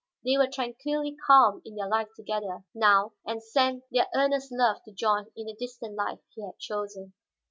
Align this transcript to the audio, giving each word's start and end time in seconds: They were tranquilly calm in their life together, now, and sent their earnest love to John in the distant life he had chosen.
They 0.25 0.35
were 0.35 0.47
tranquilly 0.47 1.15
calm 1.27 1.61
in 1.63 1.75
their 1.75 1.87
life 1.87 2.07
together, 2.15 2.63
now, 2.73 3.13
and 3.23 3.43
sent 3.43 3.83
their 3.91 4.07
earnest 4.15 4.51
love 4.51 4.81
to 4.85 4.91
John 4.91 5.27
in 5.35 5.45
the 5.45 5.53
distant 5.53 5.93
life 5.95 6.17
he 6.33 6.41
had 6.43 6.57
chosen. 6.57 7.13